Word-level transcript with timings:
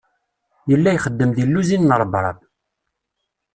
Yella 0.69 0.89
ixeddem 0.93 1.31
deg 1.33 1.47
luzin 1.49 1.83
n 1.91 1.97
Rebrab. 1.99 2.39